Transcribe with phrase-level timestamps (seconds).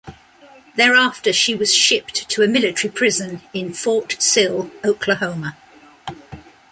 [0.77, 5.55] Thereafter she was shipped to a military prison in Fort Sill, Oklahoma.